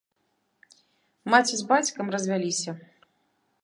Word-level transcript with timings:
Маці 1.35 1.55
з 1.61 1.69
бацькам 1.75 2.05
развяліся. 2.17 2.71